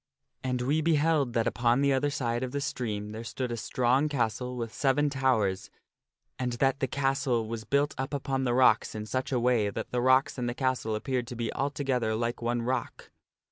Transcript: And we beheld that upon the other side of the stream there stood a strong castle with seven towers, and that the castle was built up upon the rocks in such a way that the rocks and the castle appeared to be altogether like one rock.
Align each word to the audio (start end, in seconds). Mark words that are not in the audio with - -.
And 0.43 0.63
we 0.63 0.81
beheld 0.81 1.33
that 1.33 1.45
upon 1.45 1.81
the 1.81 1.93
other 1.93 2.09
side 2.09 2.41
of 2.41 2.53
the 2.53 2.59
stream 2.59 3.11
there 3.11 3.23
stood 3.23 3.51
a 3.51 3.55
strong 3.55 4.09
castle 4.09 4.57
with 4.57 4.73
seven 4.73 5.11
towers, 5.11 5.69
and 6.39 6.53
that 6.53 6.79
the 6.79 6.87
castle 6.87 7.47
was 7.47 7.65
built 7.65 7.93
up 7.99 8.11
upon 8.11 8.43
the 8.43 8.55
rocks 8.55 8.95
in 8.95 9.05
such 9.05 9.31
a 9.31 9.39
way 9.39 9.69
that 9.69 9.91
the 9.91 10.01
rocks 10.01 10.39
and 10.39 10.49
the 10.49 10.55
castle 10.55 10.95
appeared 10.95 11.27
to 11.27 11.35
be 11.35 11.53
altogether 11.53 12.15
like 12.15 12.41
one 12.41 12.63
rock. 12.63 13.11